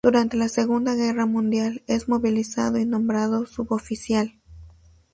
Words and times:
Durante 0.03 0.35
la 0.35 0.49
Segunda 0.49 0.95
Guerra 0.95 1.27
mundial 1.27 1.83
es 1.85 2.09
movilizado 2.09 2.79
y 2.79 2.87
nombrado 2.87 3.45
suboficial. 3.45 4.33